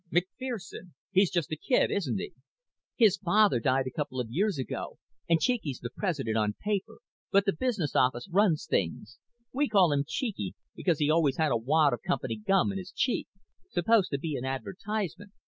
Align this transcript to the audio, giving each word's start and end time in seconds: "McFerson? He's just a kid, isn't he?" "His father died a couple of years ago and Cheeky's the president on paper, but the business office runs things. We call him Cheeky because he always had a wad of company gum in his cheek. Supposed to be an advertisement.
"McFerson? 0.11 0.93
He's 1.11 1.29
just 1.29 1.51
a 1.51 1.55
kid, 1.55 1.91
isn't 1.91 2.17
he?" 2.17 2.33
"His 2.95 3.17
father 3.17 3.59
died 3.59 3.85
a 3.85 3.91
couple 3.95 4.19
of 4.19 4.31
years 4.31 4.57
ago 4.57 4.97
and 5.29 5.39
Cheeky's 5.39 5.77
the 5.79 5.91
president 5.95 6.35
on 6.37 6.55
paper, 6.59 6.97
but 7.31 7.45
the 7.45 7.53
business 7.53 7.95
office 7.95 8.27
runs 8.31 8.65
things. 8.65 9.19
We 9.53 9.69
call 9.69 9.91
him 9.93 10.03
Cheeky 10.07 10.55
because 10.75 10.97
he 10.97 11.11
always 11.11 11.37
had 11.37 11.51
a 11.51 11.55
wad 11.57 11.93
of 11.93 12.01
company 12.01 12.37
gum 12.37 12.71
in 12.71 12.79
his 12.79 12.91
cheek. 12.91 13.27
Supposed 13.69 14.09
to 14.09 14.17
be 14.17 14.35
an 14.35 14.43
advertisement. 14.43 15.33